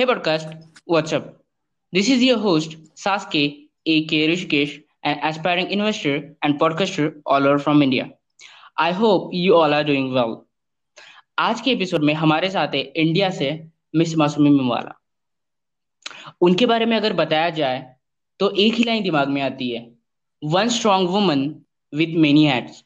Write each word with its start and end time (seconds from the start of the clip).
Hey 0.00 0.06
podcast, 0.06 0.66
what's 0.86 1.12
up? 1.12 1.42
This 1.92 2.08
is 2.08 2.22
your 2.22 2.38
host 2.38 2.76
Saske, 2.94 3.68
aka 3.86 4.28
Rishikesh, 4.28 4.82
an 5.02 5.18
aspiring 5.22 5.70
investor 5.70 6.36
and 6.42 6.58
podcaster 6.58 7.20
all 7.26 7.46
over 7.46 7.58
from 7.58 7.82
India. 7.82 8.10
I 8.78 8.92
hope 8.92 9.34
you 9.34 9.56
all 9.56 9.74
are 9.74 9.84
doing 9.84 10.14
well. 10.14 10.46
आज 11.38 11.60
के 11.60 11.72
episode 11.72 12.04
में 12.04 12.14
हमारे 12.14 12.50
साथ 12.50 12.74
है 12.74 12.80
India 12.80 13.30
से 13.30 13.50
miss 13.96 14.16
Masumi 14.16 14.50
मिमवाला 14.50 14.94
उनके 16.40 16.66
बारे 16.66 16.86
में 16.86 16.96
अगर 16.96 17.12
बताया 17.12 17.50
जाए 17.60 17.84
तो 18.40 18.50
एक 18.66 18.74
ही 18.74 18.84
लाइन 18.84 19.02
दिमाग 19.02 19.28
में 19.28 19.42
आती 19.42 19.70
है 19.70 19.86
one 20.42 20.68
strong 20.78 21.10
woman 21.10 21.48
with 21.92 22.16
many 22.16 22.46
hats 22.46 22.84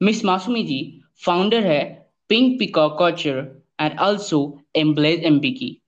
miss 0.00 0.24
Masoomi 0.24 0.64
ji 0.72 0.82
founder 1.26 1.66
है 1.66 2.10
Pink 2.28 2.58
Peacock 2.58 2.98
Culture 2.98 3.46
and 3.80 3.98
also 4.00 4.44
Emblaze 4.76 5.24
MP 5.24 5.52
की 5.52 5.80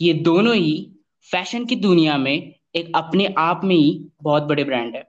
ये 0.00 0.12
दोनों 0.14 0.54
ही 0.54 0.74
फ़ैशन 1.28 1.64
की 1.66 1.76
दुनिया 1.76 2.16
में 2.18 2.54
एक 2.76 2.92
अपने 2.94 3.26
आप 3.38 3.60
में 3.64 3.74
ही 3.76 4.08
बहुत 4.22 4.42
बड़े 4.42 4.64
ब्रांड 4.64 4.96
है। 4.96 5.02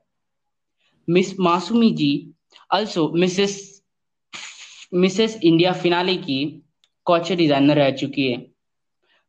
Miss 1.07 1.39
Masoomi 1.39 1.91
ji 1.91 2.12
also 2.73 3.07
Mrs 3.15 3.57
Mrs 4.93 5.39
India 5.43 5.71
finale 5.73 6.15
की 6.17 6.39
कॉचर 7.07 7.35
डिज़ाइनर 7.35 7.75
रह 7.75 7.89
चुकी 7.91 8.27
है। 8.27 8.45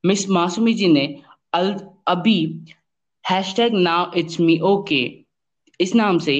मिस 0.05 0.28
मासूमी 0.30 0.74
जी 0.74 0.88
ने 0.88 1.06
अल, 1.55 1.74
अभी 2.08 2.66
hashtag 3.56 3.74
now 3.74 4.11
it's 4.19 4.41
me 4.41 4.58
okay 4.64 5.02
इस 5.80 5.95
नाम 5.95 6.19
से 6.19 6.36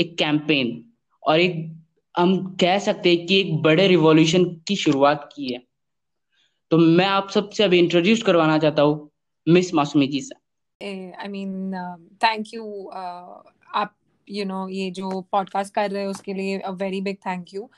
एक 0.00 0.16
कैंपेन 0.18 0.84
और 1.22 1.40
एक 1.40 1.54
हम 2.14 2.36
कह 2.60 2.78
सकते 2.78 3.14
हैं 3.14 3.26
कि 3.26 3.38
एक 3.40 3.54
बड़े 3.62 3.86
रिवॉल्यूशन 3.88 4.44
की 4.68 4.76
शुरुआत 4.76 5.28
की 5.36 5.52
है। 5.52 5.62
तो 6.74 6.78
मैं 6.78 7.06
आप 7.06 7.28
सबसे 7.30 7.64
अभी 7.64 7.78
इंट्रोड्यूस 7.78 8.22
करवाना 8.22 8.58
चाहता 8.58 8.82
हूँ 8.82 9.10
मिस 9.48 9.74
मासूमी 9.74 10.06
जी 10.06 10.20
से। 10.20 11.12
आई 11.12 11.28
मीन 11.28 11.74
थैंक 12.12 12.46
यू 12.54 12.86
आप 13.74 13.92
यू 14.30 14.44
नो 14.44 14.68
ये 14.68 14.90
जो 14.90 15.20
पॉडकास्ट 15.20 15.74
कर 15.74 15.90
रहे 15.90 16.02
हैं 16.02 16.08
उसके 16.08 16.34
लिए 16.34 16.58
a 16.58 16.70
very 16.70 17.00
big 17.00 17.16
thank 17.16 17.54
you 17.54 17.70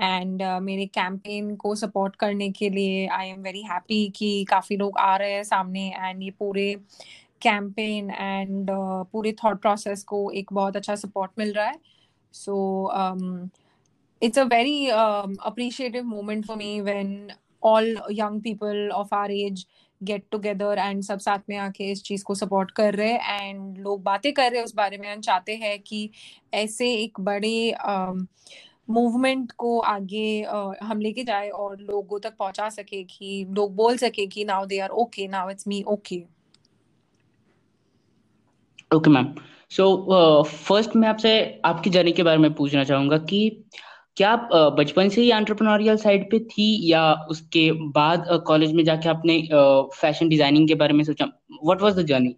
and 0.00 0.42
मेरे 0.42 0.86
कैंपेन 0.86 1.56
को 1.56 1.74
सपोर्ट 1.74 2.16
करने 2.16 2.50
के 2.50 2.70
लिए 2.70 3.06
आई 3.06 3.28
एम 3.28 3.42
वेरी 3.42 3.62
हैप्पी 3.62 4.08
कि 4.16 4.46
काफ़ी 4.50 4.76
लोग 4.76 4.98
आ 4.98 5.16
रहे 5.16 5.32
हैं 5.32 5.42
सामने 5.42 5.88
एंड 5.96 6.22
ये 6.22 6.30
पूरे 6.30 6.74
कैंपेन 7.42 8.10
एंड 8.10 8.70
uh, 8.70 9.06
पूरे 9.12 9.32
थॉट 9.32 9.60
प्रोसेस 9.60 10.04
को 10.04 10.30
एक 10.30 10.52
बहुत 10.52 10.76
अच्छा 10.76 10.94
सपोर्ट 10.94 11.30
मिल 11.38 11.52
रहा 11.52 11.66
है. 11.66 11.78
So 12.32 12.56
it's 14.22 14.38
a 14.38 14.44
very 14.44 14.88
appreciative 14.88 16.04
moment 16.04 16.46
for 16.46 16.56
me 16.56 16.80
when 16.80 17.32
all 17.64 17.96
young 18.12 18.40
people 18.42 18.88
of 18.94 19.14
our 19.14 19.30
age 19.32 19.66
get 20.00 20.24
together 20.30 20.78
and 20.78 21.02
सब 21.02 21.18
साथ 21.18 21.38
में 21.48 21.56
आके 21.58 21.90
इस 21.92 22.02
चीज़ 22.02 22.24
को 22.24 22.34
सपोर्ट 22.34 22.70
कर 22.70 22.94
रहे 22.94 23.12
हैं 23.12 23.40
एंड 23.40 23.78
लोग 23.78 24.02
बातें 24.02 24.32
कर 24.32 24.50
रहे 24.50 24.58
हैं 24.58 24.64
उस 24.64 24.74
बारे 24.74 24.98
में 24.98 25.12
हम 25.12 25.20
चाहते 25.20 25.56
हैं 25.56 25.78
कि 25.80 26.08
ऐसे 26.54 26.92
एक 26.94 27.20
बड़े 27.20 27.74
मूवमेंट 28.90 29.44
um, 29.44 29.56
को 29.56 29.78
आगे 29.80 30.44
uh, 30.44 30.74
हम 30.82 31.00
लेके 31.00 31.24
जाए 31.24 31.48
और 31.50 31.76
लोगों 31.80 32.18
तक 32.20 32.34
पहुँचा 32.38 32.68
सके 32.68 33.02
कि 33.04 33.46
लोग 33.50 33.74
बोल 33.76 33.96
सके 33.96 34.26
कि 34.26 34.44
now 34.44 34.66
they 34.66 34.78
are 34.78 34.90
okay 35.02 35.26
now 35.28 35.50
it's 35.50 35.68
me 35.68 35.82
okay 35.88 36.22
okay 38.90 39.10
ma'am 39.10 39.34
so 39.70 39.84
first 40.44 40.96
मैं 40.96 41.08
आपसे 41.08 41.32
आपकी 41.64 41.90
जर्नी 41.90 42.12
के 42.12 42.22
बारे 42.22 42.38
में 42.38 42.52
पूछना 42.54 42.84
चाहूँगा 42.84 43.18
कि 43.26 43.40
क्या 44.16 44.30
आप 44.30 44.48
बचपन 44.78 45.08
से 45.08 45.20
ही 45.20 45.30
एंटरप्रेन्योरियल 45.30 45.96
साइड 45.96 46.30
पे 46.30 46.38
थी 46.46 46.66
या 46.90 47.02
उसके 47.30 47.70
बाद 47.92 48.26
कॉलेज 48.46 48.72
में 48.72 48.84
जाके 48.84 49.08
आपने 49.08 49.40
फ़ैशन 49.94 50.28
डिज़ाइनिंग 50.28 50.68
के 50.68 50.74
बारे 50.74 50.94
में 50.94 51.04
सोचा? 51.04 51.24
What 51.64 51.82
was 51.82 51.98
the 51.98 52.06
journey 52.06 52.34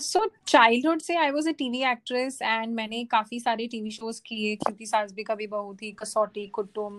so 0.00 0.24
childhood 0.46 1.00
से 1.00 1.16
I 1.16 1.30
was 1.30 1.48
a 1.48 1.52
TV 1.52 1.82
actress 1.82 2.38
and 2.42 2.74
मैंने 2.74 3.04
काफ़ी 3.04 3.40
सारे 3.40 3.66
टीवी 3.66 3.90
शोज़ 3.90 4.20
किए 4.26 4.54
क्योंकि 4.56 4.86
सास 4.86 5.12
भी 5.12 5.22
कभी 5.22 5.46
बहू 5.46 5.74
थी 5.74 5.92
कसौटी 5.92 6.46
कुटुम 6.48 6.98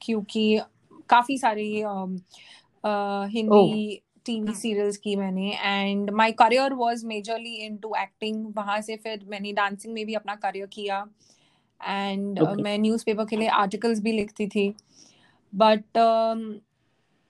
क्योंकि 0.00 0.60
काफ़ी 1.08 1.38
सारे 1.38 1.66
uh, 1.82 2.06
uh, 2.84 3.28
Hindi 3.28 4.02
TV 4.26 4.54
serials 4.54 4.96
की 4.96 5.16
मैंने 5.16 5.50
and 5.54 6.10
my 6.10 6.32
career 6.32 6.72
was 6.74 7.04
majorly 7.04 7.54
into 7.56 7.92
acting 7.98 8.46
वहाँ 8.56 8.80
से 8.80 8.96
फिर 8.96 9.24
मैंने 9.28 9.52
डांसिंग 9.52 9.94
में 9.94 10.04
भी 10.06 10.14
अपना 10.14 10.34
करियर 10.36 10.66
किया। 10.66 11.04
And 11.86 12.40
uh, 12.40 12.46
okay. 12.46 12.62
मैं 12.62 12.78
न्यूज़पेपर 12.78 13.24
के 13.24 13.36
लिए 13.36 13.48
आर्टिकल्स 13.48 14.00
भी 14.00 14.12
लिखती 14.12 14.46
थी। 14.46 14.74
बट 15.54 15.84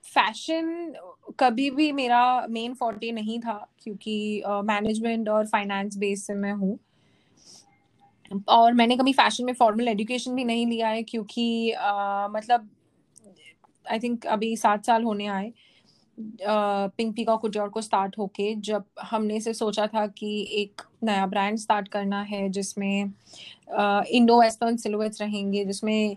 फ़ैशन 0.04 0.92
um, 0.92 1.34
कभी 1.40 1.70
भी 1.70 1.92
मेरा 1.92 2.46
मेन 2.50 2.74
फोर्टे 2.74 3.12
नहीं 3.12 3.40
था 3.40 3.68
क्योंकि 3.82 4.42
मैनेजमेंट 4.46 5.28
uh, 5.28 5.34
और 5.34 5.46
फाइनेंस 5.46 5.96
बेस 5.96 6.26
से 6.26 6.34
मैं 6.34 6.52
हूँ। 6.52 6.78
और 8.48 8.72
मैंने 8.72 8.96
कभी 8.96 9.12
फ़ैशन 9.12 9.44
में 9.44 9.52
फॉर्मल 9.52 9.88
एजुकेशन 9.88 10.34
भी 10.34 10.44
नहीं 10.44 10.66
लिया 10.66 10.88
है 10.88 11.02
क्योंकि 11.02 11.74
uh, 11.76 12.34
मतलब 12.36 12.70
आई 13.90 13.98
थिंक 13.98 14.26
अभी 14.26 14.56
सात 14.56 14.86
साल 14.86 15.02
होने 15.02 15.26
आए। 15.26 15.52
पिंक 16.18 17.14
पीकॉक 17.16 17.40
कुटियोर 17.40 17.68
को 17.68 17.80
स्टार्ट 17.80 18.18
होके 18.18 18.54
जब 18.54 18.84
हमने 19.02 19.40
से 19.40 19.54
सोचा 19.54 19.86
था 19.86 20.06
कि 20.06 20.48
एक 20.52 20.82
नया 21.04 21.26
ब्रांड 21.26 21.58
स्टार्ट 21.58 21.88
करना 21.88 22.22
है 22.22 22.48
जिसमें 22.48 23.12
इंडो 24.08 24.40
वेस्टर्न 24.40 24.76
सिलुएट्स 24.76 25.20
रहेंगे 25.22 25.64
जिसमें 25.64 26.16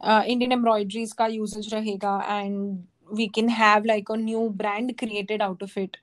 इंडियन 0.00 0.52
एम्ब्रॉयडरीज 0.52 1.12
का 1.12 1.26
यूजेज 1.26 1.74
रहेगा 1.74 2.18
and 2.30 2.84
we 3.12 3.26
can 3.26 3.48
have 3.48 3.84
like 3.84 4.10
a 4.10 4.16
new 4.16 4.48
brand 4.48 4.94
created 4.94 5.42
out 5.42 5.62
of 5.62 5.78
it 5.78 5.96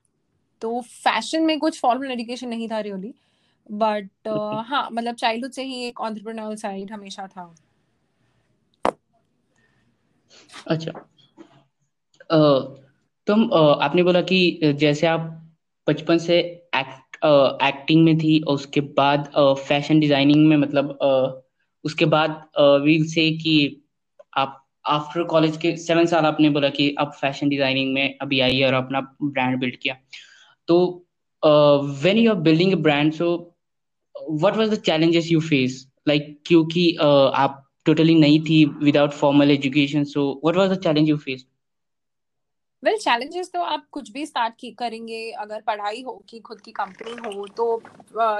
तो 0.61 0.81
फ़ैशन 0.81 1.41
में 1.41 1.59
कुछ 1.59 1.79
फॉर्मल 1.81 2.11
एजुकेशन 2.11 2.47
नहीं 2.47 2.67
था 2.69 2.79
रियली 2.79 3.13
बट 3.71 4.27
हाँ 4.65 4.89
मतलब 4.93 5.15
चाइल्डहुड 5.15 5.51
से 5.51 5.63
ही 5.63 5.83
एक 5.83 6.01
ऑन्टरप्रेन्योरल 6.01 6.55
साइड 6.55 6.91
हमेशा 6.91 7.27
था। 7.27 7.53
अच्छा। 10.67 10.91
तुम 13.27 13.49
आपने 13.53 14.03
बोला 14.03 14.21
कि 14.21 14.39
जैसे 14.79 15.07
आप 15.07 15.33
बचपन 15.87 16.17
से 16.17 16.37
एक्ट 16.75 17.25
एक्टिंग 17.63 18.03
में 18.05 18.17
थी 18.17 18.39
और 18.39 18.55
उसके 18.55 18.81
बाद 18.99 19.31
फ़ैशन 19.67 19.99
डिज़ाइनिंग 19.99 20.47
में 20.47 20.55
मतलब 20.57 20.97
उसके 21.85 22.05
बाद 22.13 22.41
वील 22.83 23.05
से 23.07 23.29
कि 23.37 23.55
आप 24.37 24.63
आफ्टर 24.87 25.23
कॉलेज 25.33 25.57
के 25.57 25.75
सेवन 25.77 26.05
साल 26.05 26.25
आपने 26.25 26.49
बोला 26.49 26.69
कि 26.69 26.93
आप 26.99 27.13
फ़ैशन 27.21 27.49
डिज़ाइनिंग 27.49 27.93
में 27.93 28.17
अभी 28.21 28.39
आई 28.39 28.61
और 28.63 28.73
अपना 28.73 29.01
ब्रांड 29.23 29.59
बिल्ड 29.59 29.75
किया। 29.75 29.95
तो 30.67 30.77
when 31.43 32.17
you 32.17 32.31
are 32.31 32.37
building 32.41 32.73
a 32.73 32.81
brand 32.81 33.11
so 33.13 33.29
what 34.15 34.57
was 34.57 34.69
the 34.69 34.79
challenges 34.85 35.31
you 35.31 35.39
face 35.41 35.85
like 36.07 36.37
क्योंकि 36.45 36.91
आप 37.01 37.63
टोटली 37.85 38.15
नहीं 38.15 38.39
थी 38.45 38.63
without 38.83 39.11
formal 39.13 39.51
education 39.51 40.03
so 40.15 40.29
what 40.45 40.55
was 40.55 40.71
the 40.71 40.81
challenge 40.83 41.09
you 41.09 41.17
face 41.17 41.45
well 42.83 42.97
challenges 42.97 43.49
तो 43.53 43.61
आप 43.61 43.85
कुछ 43.91 44.09
भी 44.11 44.25
स्टार्ट 44.25 44.53
की, 44.59 44.69
करेंगे, 44.71 45.29
अगर 45.33 45.61
पढ़ाई 45.61 46.01
हो 46.01 46.11
कि 46.29 46.39
खुद 46.39 46.59
की 46.61 46.71
कंपनी 46.71 47.11
हो 47.25 47.45
तो 47.47 47.81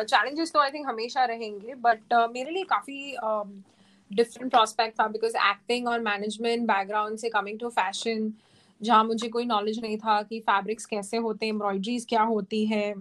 चैलेंजेस 0.04 0.52
तो 0.54 0.60
आई 0.60 0.72
थिंक 0.72 0.88
हमेशा 0.88 1.24
रहेंगे 1.26 1.76
बट 1.78 2.14
मेरे 2.34 2.52
लिए 2.52 2.64
काफ़ी 2.64 3.16
डिफरेंट 4.12 4.52
प्रोस्पेक्ट 4.52 5.00
था 5.00 5.08
बिकॉज़ 5.08 5.38
एक्टिंग 5.40 5.88
और 5.88 6.00
मैनेजमेंट 6.02 6.68
बैकग्राउंड 6.68 7.18
से 7.18 7.30
कमिंग 7.30 7.60
टू 7.60 7.70
फ़ैशन 7.70 8.32
जहाँ 8.82 9.04
मुझे 9.04 9.28
कोई 9.30 9.46
नॉलेज 9.46 9.80
नहीं 9.80 9.98
था 9.98 10.22
कि 10.22 10.40
फैब्रिक्स 10.40 10.86
कैसे 10.86 11.18
होते 11.18 11.46
हैं 11.46 11.54
एम्ब्रॉयड्रीज 11.54 12.06
क्या 12.10 12.22
होती 12.24 12.66
है 12.66 12.94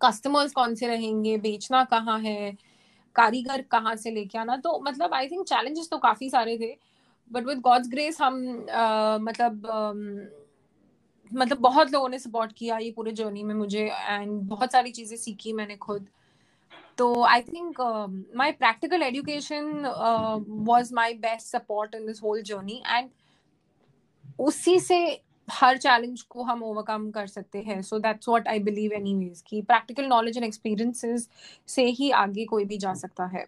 कस्टमर्स 0.00 0.52
कौन 0.52 0.74
से 0.74 0.86
रहेंगे, 0.86 1.36
बेचना 1.38 1.82
कहाँ 1.84 2.18
है, 2.20 2.56
कारीगर 3.16 3.62
कहाँ 3.70 3.94
से 3.96 4.10
लेके 4.10 4.38
आना 4.38 4.56
तो 4.56 4.78
मतलब 4.80 5.14
आई 5.14 5.28
थिंक 5.28 5.46
चैलेंजेस 5.46 5.88
तो 5.90 5.98
काफ़ी 5.98 6.28
सारे 6.30 6.56
थे। 6.58 6.76
बट 7.30 7.46
विद 7.46 7.60
गॉड्स 7.60 7.88
ग्रेस 7.90 8.20
हम 8.20 8.42
uh, 8.64 9.18
मतलब 9.20 9.66
um, 9.76 10.02
मतलब 11.32 11.58
बहुत 11.58 11.92
लोगों 11.92 12.08
ने 12.08 12.18
सपोर्ट 12.18 12.52
किया 12.52 12.76
ये 12.78 12.90
पूरे 12.90 13.12
जर्नी 13.12 13.42
में 13.42 13.54
मुझे 13.54 13.84
एंड 13.84 14.30
बहुत 14.48 14.72
सारी 14.72 14.90
चीज़ें 14.90 15.16
सीखी 15.16 15.52
मैंने 15.52 15.76
खुद। 15.76 16.06
तो 16.98 17.22
I 17.24 17.40
think 17.42 17.80
my 18.36 18.52
practical 18.52 19.02
education 19.02 19.86
was 20.68 20.94
my 20.94 21.14
best 21.14 21.46
support 21.46 21.94
in 21.94 22.06
this 22.06 22.22
whole 22.22 22.42
journey 22.42 22.82
and 22.86 23.10
उसी 24.40 24.78
से 24.80 24.98
हर 25.48 25.76
चैलेंज 25.78 26.22
को 26.22 26.42
हम 26.42 26.62
ओवरकम 26.62 27.10
कर 27.10 27.26
सकते 27.26 27.58
हैं। 27.62 27.80
So 27.82 27.98
that's 27.98 28.28
what 28.28 28.48
I 28.48 28.58
believe 28.60 28.92
anyways 28.92 29.42
कि 29.46 29.62
प्रैक्टिकल 29.62 30.06
नॉलेज 30.06 30.36
एंड 30.36 30.46
एक्सपीरियंसेस 30.46 31.28
से 31.68 31.84
ही 31.90 32.10
आगे 32.22 32.44
कोई 32.44 32.64
भी 32.64 32.78
जा 32.78 32.94
सकता 32.94 33.26
है। 33.26 33.46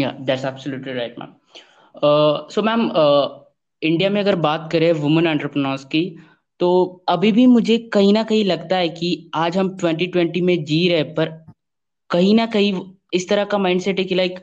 Yeah 0.00 0.10
that's 0.20 0.44
absolutely 0.44 0.92
right 0.92 1.18
ma'am 1.18 1.34
so 2.50 2.62
ma'am 2.62 2.90
India 3.82 4.10
में 4.10 4.20
अगर 4.20 4.36
बात 4.36 4.68
करें 4.72 4.92
वुमेन 4.92 5.26
एंटरप्रेन्योर्स 5.26 5.84
की 5.84 6.04
तो 6.60 6.70
अभी 7.08 7.32
भी 7.32 7.46
मुझे 7.46 7.78
कहीं 7.92 8.12
ना 8.12 8.22
कहीं 8.22 8.44
लगता 8.44 8.76
है 8.76 8.88
कि 8.88 9.30
आज 9.34 9.56
हम 9.56 9.76
2020 9.76 10.40
में 10.40 10.64
जी 10.64 10.88
रहे 10.88 11.02
पर 11.14 11.30
कहीं 12.10 12.34
ना 12.34 12.46
कहीं 12.46 12.72
इस 13.12 13.28
तरह 13.28 13.44
का 13.44 13.58
माइंडसेट 13.58 13.98
है 13.98 14.04
कि 14.04 14.14
like 14.14 14.38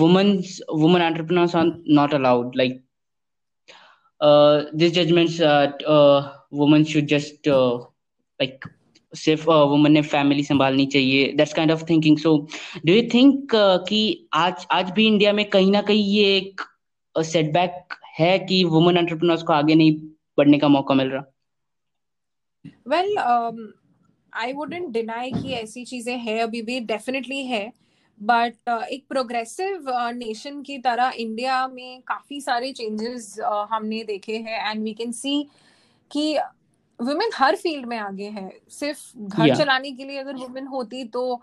women 0.00 0.32
women 0.72 1.02
entrepreneurs 1.02 1.56
are 1.56 1.72
not 1.88 2.14
allowed 2.14 2.56
like 2.56 2.82
this 4.72 4.92
judgments 4.92 5.38
women 6.52 6.84
should 6.84 7.08
just 7.08 7.46
like 8.40 8.64
सिर्फ़ 9.14 9.50
वुमन 9.50 9.92
ने 9.92 10.02
फैमिली 10.02 10.44
संभालनी 10.44 10.86
चाहिए 10.86 11.32
that's 11.32 11.52
kind 11.52 11.72
of 11.72 11.84
thinking 11.90 12.18
so 12.18 12.48
do 12.86 12.92
you 12.92 13.02
think 13.14 13.48
कि 13.88 14.28
आज 14.32 14.66
आज 14.70 14.90
भी 14.90 15.06
इंडिया 15.06 15.32
में 15.32 15.48
कहीं 15.50 15.70
ना 15.72 15.82
कहीं 15.82 16.04
ये 16.04 16.36
एक 16.36 16.60
सेटबैक 17.16 17.94
है 18.18 18.38
कि 18.38 18.64
वुमन 18.64 18.96
एंटरप्रेन्योर्स 18.96 19.42
को 19.42 19.52
आगे 19.52 19.74
नहीं 19.74 19.92
बढ़ने 20.38 20.58
का 20.58 20.68
मौका 20.68 20.94
मिल 20.94 21.08
रहा? 21.08 21.24
वेल 22.88 23.16
आई 24.34 24.52
वुडेंट 24.52 24.88
डिनाई 24.88 25.32
कि 25.32 25.52
ऐसी 25.52 25.84
चीज़ें 25.84 26.18
हैं 26.18 26.42
अभी 26.42 26.62
भी 26.62 26.80
डेफिनेटली 26.80 27.44
है 27.46 27.72
बट 28.22 28.54
uh, 28.70 28.82
एक 28.84 29.04
प्रोग्रेसिव 29.08 29.84
नेशन 30.14 30.58
uh, 30.58 30.66
की 30.66 30.78
तरह 30.78 31.12
इंडिया 31.16 31.66
में 31.68 32.02
काफ़ी 32.02 32.40
सारे 32.40 32.72
चेंजेस 32.72 33.40
uh, 33.40 33.66
हमने 33.70 34.04
देखे 34.04 34.36
हैं 34.36 34.70
एंड 34.70 34.82
वी 34.82 34.92
कैन 34.94 35.12
सी 35.12 35.48
कि 36.10 36.38
वुमेन 37.00 37.30
हर 37.34 37.56
फ़ील्ड 37.56 37.86
में 37.86 37.96
आगे 37.98 38.28
है। 38.30 38.50
सिर्फ़ 38.70 39.00
घर 39.18 39.46
yeah. 39.46 39.58
चलाने 39.58 39.90
के 39.92 40.04
लिए 40.04 40.18
अगर 40.18 40.36
वुमेन 40.36 40.66
होती 40.66 41.04
तो 41.04 41.40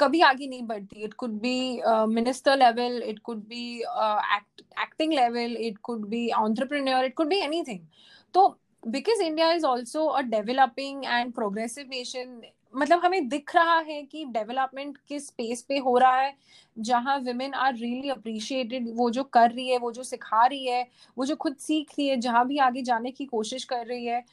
कभी 0.00 0.20
आगे 0.20 0.46
नहीं 0.46 0.62
बढ़ती। 0.62 1.04
It 1.04 1.14
could 1.14 1.38
be 1.40 1.80
minister 2.08 2.56
level 2.56 3.02
it 3.02 3.18
could 3.18 3.38
be 3.48 3.62
acting 4.82 5.12
level 5.12 5.56
it 5.60 5.78
could 5.78 6.06
be 6.08 6.28
entrepreneur 6.30 7.04
it 7.04 7.14
could 7.14 7.28
be 7.28 7.38
anything 7.40 7.80
तो 8.34 8.48
because 8.82 9.22
India 9.22 9.52
is 9.52 9.64
also 9.66 10.04
a 10.06 10.20
developing 10.20 11.04
and 11.04 11.32
progressive 11.32 11.86
nation 11.90 12.40
मतलब 12.74 13.04
हमें 13.04 13.28
दिख 13.28 13.54
रहा 13.56 13.78
है 13.78 14.02
कि 14.02 14.24
डेवलपमेंट 14.24 14.96
किस 15.08 15.26
स्पेस 15.26 15.62
पे 15.62 15.78
हो 15.78 15.96
रहा 15.98 16.16
है 16.16 16.34
जहाँ 16.76 17.18
वुमेन 17.18 17.54
आर 17.54 17.74
रियली 17.74 18.10
अप्रिशिएटेड 18.10 18.88
वो 18.94 19.10
जो 19.10 19.22
कर 19.22 19.50
रही 19.50 19.68
है 19.68 19.78
वो 19.78 19.92
जो 19.92 20.02
सिखा 20.02 20.44
रही 20.46 20.66
है 20.66 20.86
वो 21.16 21.24
जो 21.24 21.36
खुद 21.36 21.56
सीख 21.56 21.90
रही 21.90 22.08
है 22.08 22.16
जहाँ 22.16 22.46
भी 22.46 22.58
आगे 22.58 22.82
जाने 22.82 23.10
की 23.10 23.24
कोशिश 23.24 23.64
कर 23.64 23.86
रही 23.86 24.06
है 24.06 24.24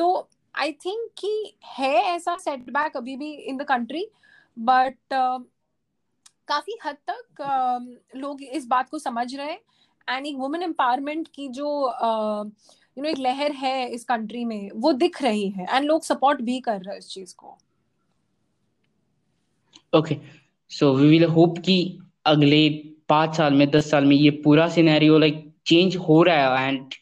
तो 0.00 0.28
आई 0.54 0.72
थिंक 0.72 1.10
कि 1.18 1.54
है 1.64 1.94
ऐसा 1.94 2.36
सेटबैक 2.36 2.96
अभी 2.96 3.16
भी 3.16 3.32
इन 3.32 3.56
द 3.56 3.62
कंट्री 3.62 4.08
बट 4.58 4.96
काफ़ी 6.48 6.78
हद 6.84 6.96
तक 7.10 7.24
uh, 7.40 8.18
लोग 8.18 8.42
इस 8.42 8.66
बात 8.66 8.90
को 8.90 8.98
समझ 8.98 9.36
रहे 9.36 9.50
हैं 9.50 9.60
एंड 10.08 10.26
एक 10.26 10.36
वुमेन 10.36 10.62
एम्पावरमेंट 10.62 11.28
की 11.34 11.48
जो 11.48 11.88
यू 12.98 13.02
नो 13.02 13.08
एक 13.08 13.18
लहर 13.18 13.52
है 13.52 13.90
इस 13.90 14.04
कंट्री 14.04 14.44
में 14.44 14.70
वो 14.74 14.92
दिख 14.92 15.22
रही 15.22 15.50
है 15.50 15.66
एंड 15.70 15.84
लोग 15.84 16.02
सपोर्ट 16.02 16.40
भी 16.40 16.60
कर 16.60 16.80
रहे 16.80 16.92
हैं 16.92 16.98
इस 16.98 17.08
चीज़ 17.08 17.34
को। 17.34 17.58
Okay 19.98 20.16
so 20.68 20.94
we 20.94 21.08
will 21.08 21.24
hope 21.24 21.58
कि 21.58 21.98
अगले 22.26 22.68
पाँच 23.08 23.36
साल 23.36 23.54
में 23.54 23.70
दस 23.70 23.90
साल 23.90 24.04
में 24.04 24.16
ये 24.16 24.30
पूरा 24.30 24.68
सिनेरियो 24.68 25.18
लाइक 25.18 25.54
चेंज 25.66 25.96
हो 25.96 26.22
रहा 26.22 26.58
है 26.58 26.68
एंड 26.68 26.94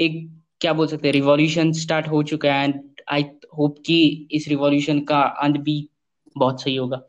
एक 0.00 0.35
क्या 0.60 0.72
बोल 0.72 0.86
सकते 0.86 1.08
हैं 1.08 1.12
रिवॉल्यूशन 1.12 1.72
स्टार्ट 1.72 2.08
हो 2.08 2.22
चुका 2.22 2.54
है 2.54 2.64
एंड 2.64 2.80
आई 3.12 3.24
होप 3.58 3.78
कि 3.86 4.28
इस 4.32 4.48
रिवॉल्यूशन 4.48 5.00
का 5.00 5.20
अंत 5.42 5.56
भी 5.56 5.88
बहुत 6.36 6.62
सही 6.62 6.76
होगा। 6.76 7.00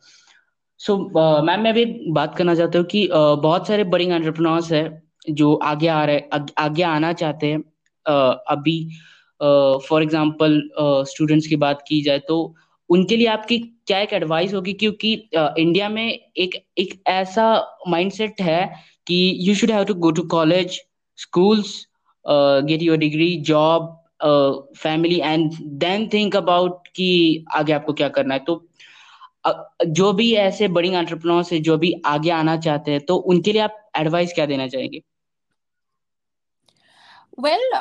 सो 0.79 0.94
so, 0.94 0.99
मैम 1.45 1.57
uh, 1.57 1.63
मैं 1.63 1.73
भी 1.73 1.85
बात 2.11 2.35
करना 2.35 2.55
चाहता 2.55 2.79
हूँ 2.79 2.85
कि 2.85 3.05
uh, 3.07 3.41
बहुत 3.44 3.67
सारे 3.67 3.83
बड़िंग 3.83 4.11
एंटरप्रेन्योर्स 4.11 4.71
है 4.71 5.03
जो 5.29 5.53
आगे 5.53 5.88
आ 5.88 6.03
रहे 6.05 6.21
आग, 6.33 6.51
आगे 6.57 6.83
आना 6.83 7.13
चाहते 7.13 7.47
हैं। 7.47 7.59
Uh, 7.59 8.38
अभी 8.47 8.79
फॉर 9.88 10.03
एग्ज़ाम्पल 10.03 10.61
स्टूडेंट्स 11.07 11.47
की 11.47 11.55
बात 11.55 11.83
की 11.88 12.01
जाए 12.01 12.19
तो 12.19 12.55
उनके 12.89 13.17
लिए 13.17 13.27
आपकी 13.27 13.57
क्या 13.59 13.99
एक 13.99 14.13
एडवाइस 14.13 14.53
होगी? 14.53 14.73
क्योंकि 14.73 15.11
इंडिया 15.33 15.89
में 15.89 16.07
एक 16.07 16.55
एक 16.77 17.01
ऐसा 17.07 17.45
माइंडसेट 17.88 18.41
है 18.41 18.73
कि 19.07 19.17
you 19.39 19.55
should 19.55 19.71
have 19.71 19.83
to 19.83 19.94
go 19.94 20.11
to 20.11 20.23
college 20.27 20.79
schools 21.17 21.75
uh, 22.27 22.62
get 22.62 22.81
your 22.81 22.97
degree 22.97 23.41
job 23.41 23.89
uh, 24.19 24.53
family 24.75 25.21
and 25.24 25.57
then 25.83 26.07
think 26.09 26.35
about 26.35 26.88
कि 26.95 27.45
आगे 27.56 27.74
आपको 27.74 27.94
क्या 27.94 28.09
करना 28.09 28.33
है। 28.33 28.44
तो 28.44 28.63
जो 29.97 30.12
भी 30.13 30.31
ऐसे 30.35 30.68
बड़ी 30.68 30.89
एंटरप्रेन्योर्स 30.89 31.51
है 31.53 31.59
जो 31.59 31.77
भी 31.77 31.94
आगे 32.06 32.29
आना 32.29 32.56
चाहते 32.57 32.91
हैं 32.91 33.06
तो 33.06 33.15
उनके 33.33 33.51
लिए 33.53 33.62
आप 33.62 33.77
एडवाइस 33.97 34.33
क्या 34.33 34.45
देना 34.45 34.68
चाहेंगे? 34.68 35.01
Well 37.39 37.71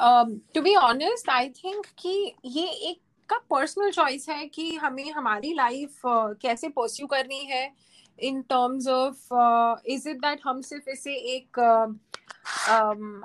to 0.55 0.61
be 0.63 0.75
honest 0.77 1.31
I 1.31 1.49
think 1.49 1.87
कि 1.99 2.35
ये 2.45 2.67
एक 2.91 3.01
का 3.29 3.37
पर्सनल 3.51 3.91
चॉइस 3.91 4.29
है 4.29 4.47
कि 4.47 4.75
हमें 4.75 5.11
हमारी 5.13 5.53
लाइफ 5.55 6.07
uh, 6.07 6.35
कैसे 6.43 6.69
परस्यू 6.69 7.07
करनी 7.07 7.45
है। 7.45 7.71
In 8.19 8.41
terms 8.43 8.87
of 8.89 9.83
is 9.87 10.09
it 10.09 10.17
that 10.17 10.41
हम 10.45 10.61
सिर्फ़ 10.63 10.91
इसे 10.91 11.15
एक 11.37 11.61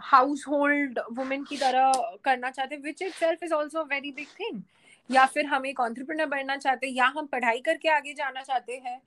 हाउस 0.04 0.46
होल्ड 0.48 1.00
वुमेन 1.12 1.44
की 1.44 1.58
तरह 1.58 1.92
करना 2.24 2.50
चाहते 2.52 2.76
हैं 2.76 2.82
which 2.82 3.02
itself 3.14 3.44
is 3.44 3.54
also 3.54 3.84
very 3.84 4.12
big 4.12 4.28
thing 4.40 4.62
या 5.10 5.26
फिर 5.26 5.46
हम 5.46 5.66
एक 5.66 5.80
ऑन्टरप्रिनर 5.80 6.26
बनना 6.26 6.58
चाहते 6.58 6.88
हैं, 6.88 6.94
या 6.94 7.06
हम 7.06 7.26
पढ़ाई 7.26 7.60
करके 7.60 7.90
आगे 7.90 8.14
जाना 8.14 8.42
चाहते 8.42 8.74
हैं 8.86 9.02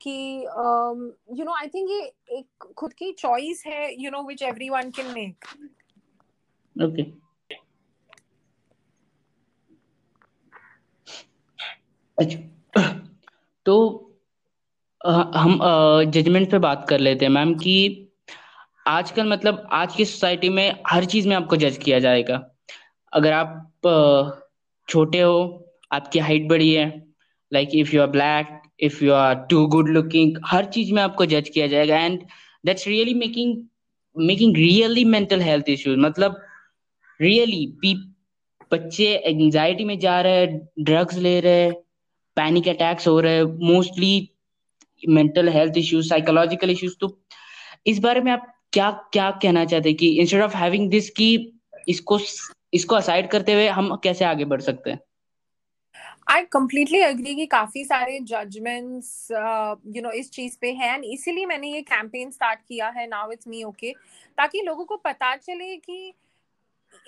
कि 0.00 0.10
यू 1.38 1.44
नो 1.44 1.54
आई 1.54 1.68
थिंक 1.68 1.90
ये 1.90 2.00
एक 2.38 2.72
खुद 2.76 2.92
की 2.92 3.12
चॉइस 3.12 3.62
है 3.66 4.02
you 4.02 4.10
know 4.10 4.22
which 4.22 4.42
every 4.42 4.68
one 4.70 4.90
can 4.90 5.06
make 5.06 5.44
okay 6.76 7.02
तो 13.66 13.76
हम 15.36 15.58
जजमेंट 16.10 16.50
पे 16.50 16.58
बात 16.58 16.86
कर 16.88 16.98
लेते 16.98 17.24
हैं 17.24 17.32
मैम 17.32 17.54
कि 17.54 18.06
आजकल 18.86 19.28
मतलब 19.28 19.66
आज 19.72 19.94
की 19.96 20.04
सोसाइटी 20.04 20.48
में 20.48 20.82
हर 20.86 21.04
चीज़ 21.04 21.28
में 21.28 21.34
आपको 21.36 21.56
जज 21.56 21.76
किया 21.82 21.98
जाएगा। 21.98 22.36
अगर 23.12 23.32
आप 23.32 23.56
छोटे 24.88 25.20
हो, 25.20 25.66
आपकी 25.92 26.18
हाइट 26.18 26.48
बड़ी 26.48 26.72
है 26.72 26.86
like 27.52 27.74
if 27.74 27.94
you 27.96 28.00
are 28.02 28.06
black 28.10 28.60
if 28.80 29.04
you 29.04 29.12
are 29.12 29.34
too 29.50 29.66
good 29.66 29.88
looking 29.88 30.36
हर 30.46 30.64
चीज़ 30.76 30.92
में 30.94 31.02
आपको 31.02 31.26
जज 31.26 31.48
किया 31.48 31.66
जाएगा 31.66 31.98
and 31.98 32.20
that's 32.64 32.86
really 32.88 33.14
making 33.14 33.56
making 34.16 34.56
really 34.56 35.04
mental 35.04 35.40
health 35.40 35.68
issues 35.68 35.98
मतलब 35.98 36.40
रियली 37.20 37.94
बच्चे 38.72 39.06
एंजाइटी 39.26 39.84
में 39.84 39.98
जा 39.98 40.20
रहे 40.20 40.40
हैं 40.40 40.60
ड्रग्स 40.84 41.16
ले 41.18 41.38
रहे 41.40 41.62
हैं 41.62 41.72
पैनिक 42.36 42.68
अटैक्स 42.68 43.08
हो 43.08 43.18
रहे 43.20 43.36
हैं 43.36 43.44
mostly 43.68 44.14
mental 45.08 45.48
health 45.48 45.78
issues 45.78 46.08
psychological 46.08 46.70
issues 46.70 46.94
तो 47.00 47.16
इस 47.86 47.98
बारे 47.98 48.20
में 48.20 48.32
आप 48.32 48.46
क्या 48.72 48.90
क्या 49.12 49.30
कहना 49.42 49.64
चाहते 49.64 49.92
कि 49.92 50.08
इंस्टेड 50.20 50.42
ऑफ़ 50.42 50.56
हैविंग 50.56 50.90
दिस 50.90 51.10
की 51.10 51.30
इसको 51.88 52.18
इसको 52.74 52.94
असाइड 52.94 53.30
करते 53.30 53.52
हुए 53.52 53.68
हम 53.68 53.94
कैसे 53.96 54.24
आगे 54.24 54.44
बढ़ 54.44 54.60
सकते 54.60 54.90
हैं? 54.90 54.98
आई 56.30 56.44
कम्प्लीटली 56.44 57.00
अग्री 57.00 57.34
कि 57.34 57.46
काफ़ी 57.46 57.84
सारे 57.84 58.18
जजमेंट्स 58.22 59.28
यू 59.96 60.02
नो 60.02 60.10
इस 60.10 60.30
चीज़ 60.30 60.56
पे 60.60 60.72
हैं 60.72 60.98
इसीलिए 61.02 61.46
मैंने 61.46 61.72
ये 61.72 61.80
कैंपेन 61.82 62.30
स्टार्ट 62.30 62.60
किया 62.68 62.88
है 62.88 63.06
नाउ 63.06 63.32
इट्स 63.32 63.48
मी 63.48 63.62
ओके 63.64 63.92
ताकि 64.38 64.62
लोगों 64.62 64.84
को 64.84 64.96
पता 64.96 65.34
चले 65.36 65.76
कि 65.76 66.12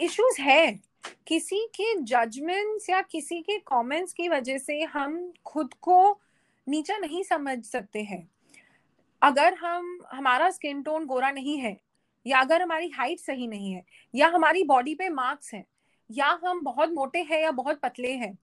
इश्यूज़ 0.00 0.40
है। 0.40 0.80
किसी 1.26 1.66
के 1.74 1.94
जजमेंट्स 2.00 2.90
या 2.90 3.00
किसी 3.02 3.40
के 3.40 3.58
कमेंट्स 3.58 4.12
की 4.12 4.28
वजह 4.28 4.58
से 4.58 4.80
हम 4.82 5.32
खुद 5.44 5.74
को 5.74 6.20
नीचा 6.66 6.96
नहीं 6.98 7.22
समझ 7.22 7.64
सकते 7.64 8.02
हैं। 8.02 8.28
अगर 9.22 9.54
हम 9.54 9.98
हमारा 10.12 10.50
स्किन 10.50 10.82
टोन 10.82 11.06
गोरा 11.06 11.30
नहीं 11.30 11.58
है 11.58 11.76
या 12.26 12.40
अगर 12.40 12.62
हमारी 12.62 12.88
हाइट 12.88 13.20
सही 13.20 13.46
नहीं 13.46 13.72
है 13.72 13.84
या 14.14 14.28
हमारी 14.28 14.62
बॉडी 14.64 14.94
पे 14.94 15.08
मार्क्स 15.08 15.54
हैं 15.54 15.64
या 16.10 16.38
हम 16.44 16.60
बहुत 16.60 16.90
मोटे 16.92 17.22
हैं 17.22 17.40
या 17.42 17.50
बहुत 17.50 17.80
पतले 17.80 18.12
हैं 18.12 18.36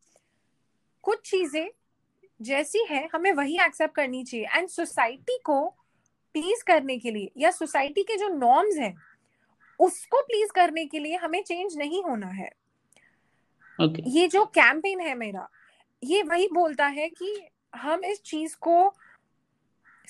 कुछ 1.03 1.29
चीज़ें 1.29 1.69
जैसी 2.41 2.85
है 2.89 3.07
हमें 3.13 3.31
वही 3.33 3.57
एक्सेप्ट 3.61 3.95
करनी 3.95 4.23
चाहिए 4.23 4.47
एंड 4.55 4.67
सोसाइटी 4.69 5.37
को 5.45 5.65
प्लीज़ 6.35 6.63
करने 6.63 6.97
के 6.97 7.11
लिए 7.11 7.31
या 7.37 7.51
सोसाइटी 7.51 8.03
के 8.03 8.15
जो 8.17 8.27
नॉर्म्स 8.29 8.77
हैं 8.77 8.95
उसको 9.79 10.21
प्लीज़ 10.21 10.51
करने 10.51 10.85
के 10.85 10.99
लिए 10.99 11.15
हमें 11.15 11.41
चेंज 11.43 11.77
नहीं 11.77 12.03
होना 12.03 12.27
है 12.27 12.49
okay. 13.79 14.03
ये 14.07 14.27
जो 14.27 14.45
कैंपेन 14.45 14.99
है 14.99 15.15
मेरा 15.15 15.47
ये 16.03 16.21
वही 16.23 16.47
बोलता 16.53 16.87
है 16.87 17.09
कि 17.09 17.35
हम 17.75 18.03
इस 18.03 18.21
चीज़ 18.23 18.55
को 18.61 18.95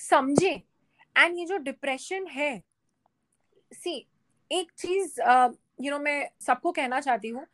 समझे। 0.00 0.50
एंड 1.16 1.38
ये 1.38 1.44
जो 1.46 1.56
डिप्रेशन 1.58 2.26
है 2.28 2.62
सी 3.72 3.96
एक 4.50 4.70
चीज़ 4.78 5.20
यू 5.20 5.90
नो 5.90 5.98
मैं 5.98 6.28
सबको 6.40 6.72
कहना 6.72 7.00
चाहती 7.00 7.28
हूँ 7.28 7.46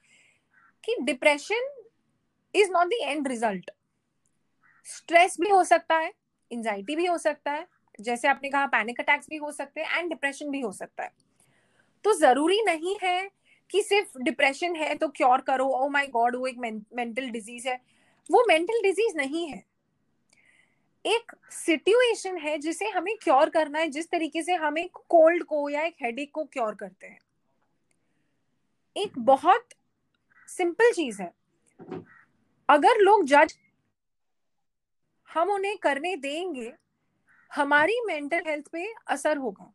कि 0.85 0.97
depression 1.03 1.69
is 2.55 2.71
not 2.73 2.89
the 2.89 2.99
end 3.03 3.29
result 3.29 3.71
stress 4.87 5.37
भी 5.41 5.49
हो 5.51 5.63
सकता 5.65 5.97
है 5.97 6.13
एंजाइटी 6.51 6.97
भी 6.97 7.07
हो 7.07 7.17
सकता 7.19 7.53
है, 7.53 7.67
जैसे 7.99 8.29
आपने 8.29 8.51
कहा 8.51 8.67
पैनिक 8.69 9.01
अटैक्स 9.01 9.27
भी 9.31 9.37
हो 9.37 9.51
सकते 9.53 9.81
हैं 9.81 9.99
एंड 9.99 10.09
डिप्रेशन 10.09 10.51
भी 10.51 10.61
हो 10.61 10.71
सकता 10.73 11.03
है। 11.03 11.11
तो 12.05 12.13
ज़रूरी 12.15 12.61
नहीं 12.65 12.97
है 13.03 13.29
कि 13.71 13.83
सिर्फ़ 13.83 14.19
डिप्रेशन 14.23 14.77
है 14.77 14.95
तो 14.95 15.09
क्योर 15.17 15.41
करो 15.41 15.67
ओ 15.67 15.89
माय 15.89 16.07
गॉड 16.09 16.37
वो 16.37 16.47
एक 16.47 16.59
मेंटल 16.59 17.29
डिज़ीज़ 17.31 17.69
है। 17.69 17.81
वो 18.31 18.45
मेंटल 18.49 18.83
डिज़ीज़ 18.83 19.17
नहीं 19.17 19.47
है। 19.49 19.63
एक 21.07 21.33
सिचुएशन 21.51 22.39
है 22.39 22.59
जिसे 22.59 22.89
हमें 22.89 23.17
क्योर 23.23 23.51
करना 23.51 23.79
है, 23.79 23.89
जिस 23.89 24.11
तरीके 24.11 24.43
से 24.43 24.55
हम 24.55 24.79
एक 24.79 24.93
कोल्ड 25.09 25.45
को 25.45 25.69
या 25.69 25.83
एक 25.83 25.97
हेडेक 26.03 26.31
को 26.33 26.45
क्योर 26.45 26.75
करते 26.75 27.07
हैं। 27.07 27.19
एक 28.97 29.19
बहुत 29.19 29.69
सिंपल 30.49 30.93
चीज़ 30.93 31.23
है। 31.23 31.33
अगर 32.69 33.01
लोग 33.01 33.25
जज 33.25 33.59
हम 35.35 35.51
उन्हें 35.51 35.79
करने 35.79 36.17
देंगे, 36.17 36.73
हमारी 37.55 38.01
मेंटल 38.07 38.43
हेल्थ 38.47 38.69
पे 38.69 38.95
असर 39.07 39.37
होगा। 39.37 39.73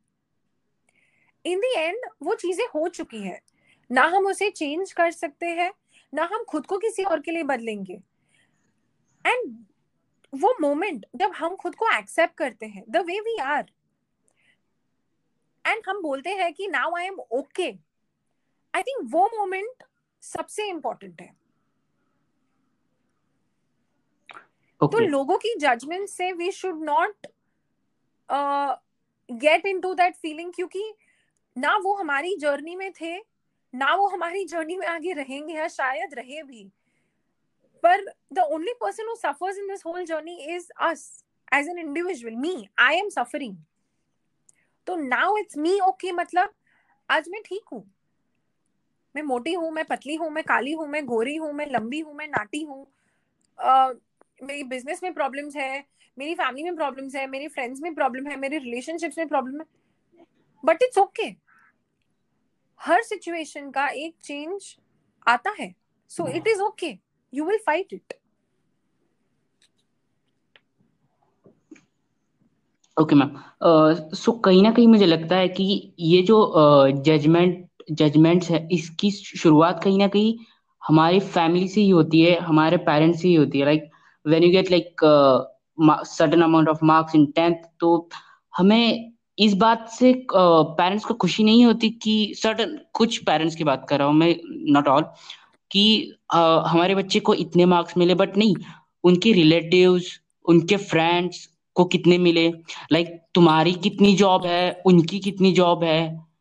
इन 1.46 1.60
दी 1.60 1.74
एंड 1.78 1.98
वो 2.22 2.36
चीज़ें 2.36 2.66
हो 2.66 2.88
चुकी 2.88 3.22
है। 3.24 3.42
ना 3.92 4.04
हम 4.04 4.28
उसे 4.28 4.50
चेंज 4.50 4.94
कर 4.94 5.12
सकते 5.12 5.46
हैं, 5.46 5.74
ना 6.14 6.24
हम 6.24 6.44
खुद 6.44 6.66
को 6.66 6.78
किसी 6.78 7.04
और 7.04 7.20
के 7.20 7.32
लिए 7.32 7.44
बदलेंगे। 7.44 7.94
एंड 9.26 9.66
वो 10.34 10.56
मोमेंट 10.62 11.06
जब 11.16 11.32
हम 11.32 11.56
खुद 11.56 11.76
को 11.76 11.90
एक्सेप्ट 11.98 12.36
करते 12.38 12.66
हैं 12.66 12.84
the 12.90 12.98
way 12.98 13.20
we 13.20 13.38
are 13.38 13.72
and 15.66 15.82
हम 15.88 16.02
बोलते 16.02 16.30
हैं 16.30 16.54
कि 16.54 16.68
now 16.68 16.96
I 16.96 17.06
am 17.06 17.20
okay 17.32 17.70
I 18.74 18.82
think 18.82 19.10
वो 19.12 19.26
मोमेंट 19.38 19.84
सबसे 20.24 20.68
इंपॉर्टेंट 20.70 21.22
है। 21.22 21.30
okay. 24.82 24.92
तो 24.92 25.00
लोगों 25.00 25.38
की 25.38 25.54
जजमेंट 25.60 26.10
से 26.10 26.32
we 26.32 26.52
should 26.52 26.84
not 26.84 27.28
get 29.30 29.66
into 29.82 29.94
that 29.94 30.16
feeling 30.16 30.54
क्योंकि 30.54 30.94
ना 31.58 31.76
वो 31.78 31.94
हमारी 31.96 32.36
जर्नी 32.36 32.76
में 32.76 32.92
थे 32.92 33.18
ना 33.74 33.94
वो 33.96 34.08
हमारी 34.08 34.46
जर्नी 34.46 34.78
में 34.78 34.88
आगे 34.88 35.14
रहेंगे 35.14 35.54
या 35.54 35.68
शायद 35.68 36.14
रहे 36.14 36.44
भी। 36.44 36.72
पर 37.84 38.06
the 38.34 38.40
only 38.52 38.74
person 38.82 39.08
who 39.10 39.16
suffers 39.16 39.58
in 39.58 39.68
this 39.68 39.86
whole 39.86 40.06
journey 40.06 40.36
is 40.56 40.70
us 40.82 41.24
as 41.54 41.70
an 41.70 41.80
individual 41.80 42.36
me 42.38 42.56
I 42.80 42.96
am 42.96 43.10
suffering 43.10 43.56
तो 44.88 44.96
नाउ 44.98 45.38
इट्स 45.38 45.58
मी 45.58 45.80
ओके 45.80 46.12
मतलब 46.12 46.54
आज 47.10 47.30
मैं 47.30 47.42
ठीक 47.46 47.64
हूँ। 47.74 47.84
मैं 49.16 49.24
मोटी 49.24 49.54
हूँ 49.54 49.72
मैं 49.72 49.84
पतली 49.86 50.16
हूँ 50.16 50.30
मैं 50.32 50.44
काली 50.44 50.72
हूँ 50.72 50.88
मैं 50.88 51.06
गोरी 51.06 51.36
हूँ 51.36 51.52
मैं 51.54 51.66
लंबी 51.72 52.00
हूँ 52.00 52.14
मैं 52.16 52.28
नाटी 52.28 52.62
हूँ। 52.64 52.86
uh, 53.60 53.94
मेरी 54.44 54.64
बिज़नेस 54.64 55.04
में 55.04 55.14
प्रॉब्लम्स 55.14 55.56
है 55.56 55.84
मेरी 56.18 56.36
फैमिली 56.36 56.64
में 56.64 56.76
प्रॉब्लम्स 56.76 57.16
है 57.16 57.26
मेरे 57.28 57.48
फ्रेंड्स 57.48 57.82
में 57.82 57.94
प्रॉब्लम 57.96 58.28
है 58.28 58.36
मेरे 58.38 58.58
रिलेशनशिप्स 58.58 59.18
में 59.18 59.28
प्रॉब्लम 59.28 59.60
है। 59.60 60.26
बट 60.64 60.84
इट्स 60.84 60.98
ओके 60.98 61.28
हर 62.82 63.02
सिचुएशन 63.04 63.70
का 63.72 63.88
एक 63.88 64.16
चेंज 64.24 64.76
आता 65.28 65.56
है। 65.60 65.74
So 66.12 66.28
it 66.28 66.48
is 66.48 66.62
okay 66.62 66.92
you 67.34 67.46
will 67.46 67.58
fight 67.66 67.94
it 67.94 68.14
okay 72.98 73.16
ma'am 73.16 73.30
so 74.14 74.32
कहीं 74.46 74.62
ना 74.64 74.72
कहीं 74.72 74.88
मुझे 74.88 75.06
लगता 75.06 75.36
है 75.36 75.48
कि 75.48 75.94
ये 76.00 76.22
जो 76.22 76.38
जजमेंट 77.06 77.56
uh, 77.58 77.96
जजमेंट्स 77.96 78.50
है 78.52 78.68
इसकी 78.72 79.12
शुरुआत 79.12 79.84
कहीं 79.84 79.98
ना 79.98 80.08
कहीं 80.08 80.38
हमारी 80.82 81.20
फैमिली 81.20 81.68
से 81.68 81.82
ही 81.82 81.90
होती 81.90 82.22
है 82.22 82.40
हमारे 82.40 82.78
पेरेंट्स 82.78 83.22
से 83.22 83.28
ही 83.28 83.34
होती 83.36 83.60
है। 83.60 83.66
Like 83.66 83.90
when 84.26 84.44
you 84.44 84.50
get 84.52 84.72
like 84.72 85.02
certain 86.08 86.42
amount 86.42 86.70
of 86.70 86.86
marks 86.86 87.16
in 87.16 87.26
tenth 87.26 87.56
तो 87.80 88.10
हमें 88.54 89.12
इस 89.40 89.54
बात 89.54 89.90
से 89.90 90.14
पेरेंट्स 90.34 91.04
uh, 91.04 91.08
को 91.08 91.14
खुशी 91.14 91.44
नहीं 91.44 91.66
होती 91.66 91.90
कि 91.90 92.34
सर्टन 92.38 92.80
कुछ 92.94 93.18
पेरेंट्स 93.24 93.56
की 93.56 93.64
बात 93.64 93.86
कर 93.90 94.00
रहा 94.00 94.08
हूँ 94.08 94.16
मैं 94.16 94.36
नॉट 94.74 94.88
ऑल 94.88 95.06
कि 95.72 96.13
uh, 96.36 96.63
हमारे 96.68 96.96
बच्चे 96.96 97.20
को 97.20 97.34
इतने 97.34 97.66
मार्क्स 97.66 97.98
मिले 97.98 98.16
बट 98.16 98.38
नहीं 98.38 98.56
उनके 99.04 99.32
रिलेटिव्स 99.32 100.22
उनके 100.46 100.78
फ्रेंड्स 100.78 101.50
को 101.74 101.86
कितने 101.86 102.18
मिले? 102.18 102.54
लाइक 102.92 103.08
like, 103.08 103.20
तुम्हारी 103.36 103.74
कितनी 103.74 104.16
जॉब 104.16 104.46
है 104.46 104.82
उनकी 104.86 105.20
कितनी 105.20 105.51
जॉब 105.51 105.84
है? 105.84 106.32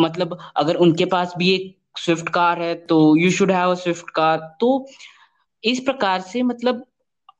मतलब 0.00 0.38
अगर 0.56 0.74
उनके 0.74 1.04
पास 1.04 1.34
भी 1.38 1.50
एक 1.50 1.78
स्विफ्ट 1.98 2.28
कार 2.28 2.62
है 2.62 2.74
तो 2.74 3.16
you 3.16 3.30
should 3.30 3.50
have 3.50 3.74
Swift 3.74 4.10
car 4.10 4.56
तो 4.60 4.86
इस 5.64 5.80
प्रकार 5.80 6.20
से 6.20 6.42
मतलब 6.42 6.86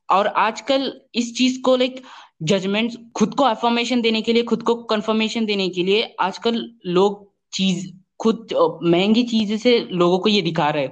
और 0.09 0.27
आजकल 0.27 1.01
इस 1.15 1.37
चीज़ 1.37 1.61
को 1.61 1.75
लाइक 1.75 2.03
जजमेंट 2.43 3.11
खुद 3.15 3.35
को 3.35 3.43
अफर्मेशन 3.43 4.01
देने 4.01 4.21
के 4.21 4.33
लिए 4.33 4.43
खुद 4.43 4.63
को 4.63 4.75
कंफर्मेशन 4.75 5.45
देने 5.45 5.69
के 5.69 5.83
लिए 5.83 6.15
आजकल 6.19 6.71
लोग 6.85 7.33
चीज़ 7.53 7.98
खुद 8.19 8.47
महँगी 8.83 9.23
चीज़ 9.23 9.55
से 9.61 9.77
लोगों 9.91 10.19
को 10.19 10.29
ये 10.29 10.41
दिखा 10.41 10.69
रहे 10.69 10.87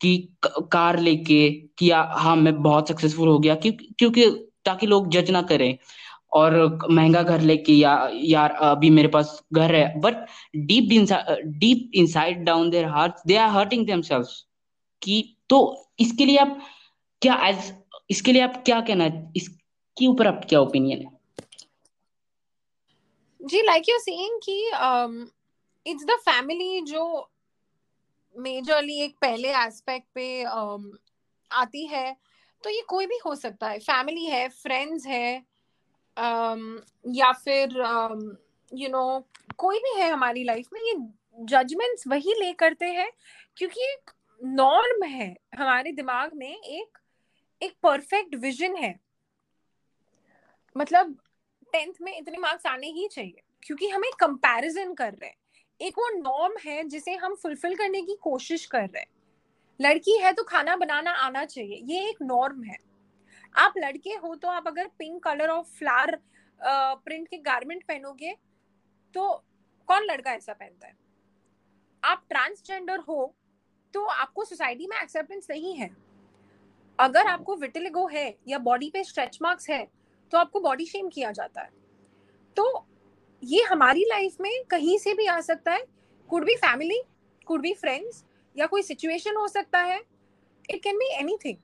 कि 0.00 0.16
कार 0.72 0.98
लेके 0.98 1.48
कि 1.78 1.90
हाँ 1.90 2.34
मैं 2.36 2.54
बहुत 2.62 2.88
सक्सेसफुल 2.88 3.28
हो 3.28 3.38
गया 3.38 3.54
क्योंकि 3.56 4.30
ताकि 4.64 4.86
लोग 4.86 5.08
जज 5.10 5.30
ना 5.30 5.42
करें। 5.42 5.76
और 6.34 6.54
महँगा 6.90 7.22
घर 7.22 7.40
लेके 7.40 7.72
या 7.72 7.92
यार 8.14 8.50
अभी 8.62 8.90
मेरे 8.90 9.08
पास 9.08 9.40
घर 9.54 9.74
है 9.74 10.00
but 10.00 10.26
deep 10.66 10.88
deep 11.58 11.90
inside 11.94 12.44
down 12.44 12.70
their 12.70 12.84
heart 12.86 13.14
they 13.26 13.36
are 13.36 13.48
hurting 13.50 13.86
themselves 13.86 14.44
कि 15.02 15.22
तो 15.50 15.60
इसके 16.00 16.24
लिए 16.24 16.36
आप 16.38 16.58
क्या 17.22 17.34
एज 17.48 17.72
इसके 18.10 18.32
लिए 18.32 18.42
आप 18.42 18.62
क्या 18.66 18.80
कहना 18.80 19.04
इसके 19.36 20.06
ऊपर 20.06 20.26
आप 20.26 20.40
क्या 20.48 20.60
ओपिनियन 20.60 20.98
है? 20.98 21.10
जी 23.40 23.62
लाइक 23.62 23.88
यू 23.88 23.98
सेइंग 23.98 24.38
कि 24.44 24.60
इट्स 25.86 26.04
द 26.04 26.10
फैमिली 26.10 26.80
जो 26.80 27.30
मेजरली 28.36 29.00
एक 29.00 29.16
पहले 29.20 29.48
एस्पेक्ट 29.48 30.06
पे 30.14 30.44
um, 30.44 30.84
आती 31.52 31.86
है 31.86 32.16
तो 32.64 32.70
ये 32.70 32.82
कोई 32.88 33.06
भी 33.06 33.18
हो 33.26 33.34
सकता 33.34 33.68
है। 33.68 33.78
फैमिली 33.78 34.24
है 34.24 34.48
फ्रेंड्स 34.48 35.06
है 35.06 35.42
um, 36.16 36.80
या 37.06 37.32
फिर 37.32 37.70
you 37.70 37.84
um, 37.84 38.22
know 38.72 38.78
you 38.78 38.90
know, 38.90 39.22
कोई 39.56 39.78
भी 39.78 40.00
है 40.00 40.10
हमारी 40.10 40.44
लाइफ 40.44 40.68
में 40.72 40.80
ये 40.80 40.94
जजमेंट्स 41.38 42.06
वही 42.08 42.34
ले 42.34 42.52
करते 42.52 42.86
हैं 42.86 43.10
क्योंकि 43.56 43.80
एक 43.80 44.10
नॉर्म 44.44 45.04
है। 45.04 45.36
हमारे 45.58 45.92
दिमाग 45.92 46.30
में 46.34 46.48
एक 46.48 46.98
एक 47.62 47.76
परफेक्ट 47.82 48.34
विजन 48.34 48.76
है। 48.76 48.94
मतलब 50.76 51.18
टेंथ 51.72 51.94
में 52.02 52.18
इतने 52.18 52.38
मार्क्स 52.38 52.66
आने 52.66 52.86
ही 52.86 53.08
चाहिए 53.08 53.42
क्योंकि 53.62 53.88
हम 53.88 54.02
कंपैरिजन 54.20 54.94
कर 54.94 55.12
रहे 55.12 55.28
हैं। 55.28 55.36
एक 55.80 55.98
वो 55.98 56.08
नॉर्म 56.12 56.54
है 56.64 56.82
जिसे 56.84 57.14
हम 57.14 57.34
फुलफिल 57.34 57.74
करने 57.76 58.02
की 58.02 58.16
कोशिश 58.22 58.64
कर 58.66 58.80
रहे 58.80 59.00
हैं। 59.00 59.08
लड़की 59.80 60.16
है 60.18 60.32
तो 60.32 60.42
खाना 60.42 60.76
बनाना 60.76 61.10
आना 61.12 61.44
चाहिए, 61.44 61.80
ये 61.84 62.08
एक 62.08 62.22
नॉर्म 62.22 62.62
है। 62.62 62.78
आप 63.54 63.74
लड़के 63.78 64.10
हो 64.14 64.34
तो 64.34 64.48
आप 64.48 64.66
अगर 64.66 64.86
pink 64.98 65.22
colour 65.24 65.48
of 65.48 65.66
flower 65.78 66.18
print 66.60 67.28
के 67.28 67.38
गारमेंट 67.40 67.82
पहनोगे 67.82 68.34
तो 69.14 69.28
कौन 69.88 70.04
लड़का 70.04 70.32
ऐसा 70.32 70.52
पहनता 70.52 70.86
है? 70.86 70.94
आप 72.02 72.24
ट्रांसजेंडर 72.28 72.98
हो 72.98 73.34
तो 73.94 74.04
आपको 74.04 74.44
सोसाइटी 74.44 74.86
में 74.86 74.96
एक्सेप्टेंस 74.96 75.46
नहीं 75.50 75.74
है। 75.74 75.90
अगर 76.98 77.26
आपको 77.26 77.56
विटिलिगो 77.56 78.06
है 78.08 78.34
या 78.48 78.58
बॉडी 78.60 78.90
पे 78.90 79.04
स्ट्रेच 79.04 79.38
मार्क्स 79.42 79.68
है 79.70 79.86
तो 80.32 80.38
आपको 80.38 80.60
बॉडी 80.60 80.86
शेम 80.86 81.08
किया 81.08 81.30
जाता 81.32 81.60
है। 81.60 81.70
तो 82.56 82.86
ये 83.46 83.62
हमारी 83.62 84.04
लाइफ 84.04 84.36
में 84.40 84.52
कहीं 84.70 84.96
से 84.98 85.14
भी 85.14 85.26
आ 85.26 85.40
सकता 85.40 85.72
है। 85.72 85.84
Could 86.30 86.44
be 86.44 86.54
family 86.56 87.00
could 87.46 87.60
be 87.60 87.72
friends 87.74 88.24
या 88.56 88.66
कोई 88.66 88.82
सिचुएशन 88.82 89.36
हो 89.36 89.46
सकता 89.48 89.78
है। 89.80 90.00
It 90.70 90.82
can 90.82 90.98
be 90.98 91.12
anything 91.14 91.56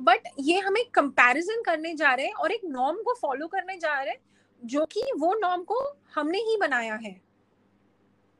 but 0.00 0.28
ये 0.40 0.58
हमें 0.58 0.84
कंपैरिजन 0.94 1.62
करने 1.62 1.94
जा 1.94 2.12
रहे 2.14 2.26
हैं 2.26 2.34
और 2.34 2.52
एक 2.52 2.60
नॉर्म 2.64 3.02
को 3.02 3.14
फॉलो 3.14 3.46
करने 3.46 3.76
जा 3.78 4.00
रहे 4.02 4.10
हैं 4.10 4.20
जो 4.62 4.84
कि 4.86 5.02
वो 5.18 5.32
नॉर्म 5.34 5.62
को 5.62 5.78
हमने 6.14 6.38
ही 6.40 6.56
बनाया 6.56 6.94
है। 6.94 7.20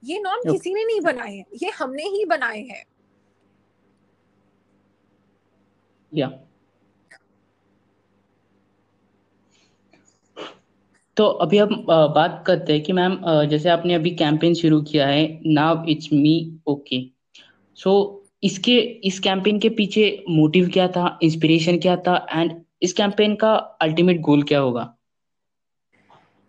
ये 0.03 0.19
नॉर्म 0.19 0.51
किसी 0.51 0.73
ने 0.75 0.85
नहीं 0.85 1.01
बनाए 1.01 1.35
हैं 1.35 1.45
ये 1.63 1.71
हमने 1.71 2.03
ही 2.09 2.25
बनाए 2.25 2.63
हैं। 2.63 2.85
या 6.13 6.29
तो 11.17 11.25
अभी 11.45 11.59
हम 11.59 11.75
बात 11.89 12.43
करते 12.47 12.73
हैं 12.73 12.83
कि 12.83 12.93
मैम 12.93 13.19
जैसे 13.51 13.69
आपने 13.69 13.95
अभी 13.95 14.11
कैंपेन 14.17 14.55
शुरू 14.55 14.81
किया 14.83 15.07
है 15.07 15.27
नाव 15.47 15.85
इट्स 15.89 16.13
मी 16.13 16.35
ओके 16.69 17.01
सो 17.79 17.93
इसके, 18.43 18.77
इस 18.79 19.19
कैंपेन 19.21 19.59
के 19.59 19.69
पीछे 19.71 20.25
मोटिव 20.29 20.69
क्या 20.69 20.89
था 20.89 21.19
इंस्पिरेशन 21.23 21.79
क्या 21.79 21.97
था 21.97 22.17
एंड 22.33 22.61
इस 22.83 22.93
कैंपेन 22.93 23.35
का 23.35 23.53
अल्टीमेट 23.83 24.21
गोल 24.21 24.43
क्या 24.43 24.59
होगा? 24.59 24.83